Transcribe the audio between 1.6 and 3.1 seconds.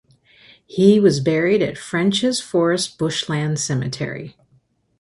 at Frenchs Forest